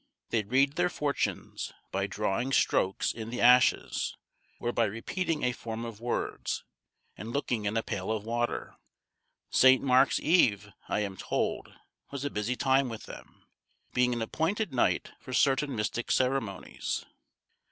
They 0.31 0.41
read 0.41 0.77
their 0.77 0.89
fortunes 0.89 1.73
by 1.91 2.07
drawing 2.07 2.53
strokes 2.53 3.11
in 3.11 3.29
the 3.29 3.39
ashes, 3.39 4.17
or 4.59 4.71
by 4.71 4.85
repeating 4.85 5.43
a 5.43 5.51
form 5.51 5.85
of 5.85 6.01
words, 6.01 6.63
and 7.15 7.29
looking 7.31 7.65
in 7.65 7.77
a 7.77 7.83
pail 7.83 8.11
of 8.11 8.23
water. 8.25 8.77
St. 9.51 9.83
Mark's 9.83 10.19
Eve, 10.19 10.71
I 10.89 11.01
am 11.01 11.17
told, 11.17 11.75
was 12.09 12.25
a 12.25 12.31
busy 12.31 12.55
time 12.55 12.89
with 12.89 13.05
them; 13.05 13.45
being 13.93 14.11
an 14.13 14.23
appointed 14.23 14.73
night 14.73 15.11
for 15.19 15.33
certain 15.33 15.75
mystic 15.75 16.09
ceremonies. 16.11 17.05